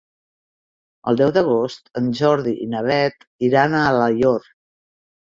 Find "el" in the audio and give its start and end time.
1.11-1.19